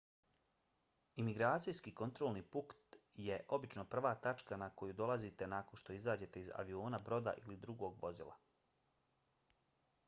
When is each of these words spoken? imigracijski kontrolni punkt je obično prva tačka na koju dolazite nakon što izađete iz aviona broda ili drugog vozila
imigracijski 1.23 1.91
kontrolni 1.99 2.41
punkt 2.55 2.97
je 3.25 3.37
obično 3.57 3.85
prva 3.91 4.13
tačka 4.29 4.59
na 4.63 4.71
koju 4.81 4.97
dolazite 5.03 5.51
nakon 5.55 5.83
što 5.83 5.97
izađete 5.99 6.45
iz 6.47 6.51
aviona 6.63 7.03
broda 7.11 7.37
ili 7.45 7.61
drugog 7.67 8.03
vozila 8.07 8.39